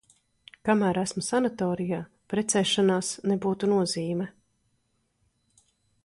[0.67, 1.99] Kamēr esmu sanatorijā–
[2.33, 4.29] precēšanās nebūtu nozīme.